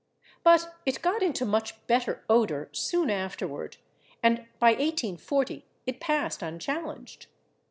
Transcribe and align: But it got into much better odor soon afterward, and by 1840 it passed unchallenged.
But 0.43 0.73
it 0.83 1.03
got 1.03 1.21
into 1.21 1.45
much 1.45 1.85
better 1.85 2.23
odor 2.27 2.69
soon 2.71 3.11
afterward, 3.11 3.77
and 4.23 4.47
by 4.57 4.69
1840 4.69 5.63
it 5.85 5.99
passed 5.99 6.41
unchallenged. 6.41 7.27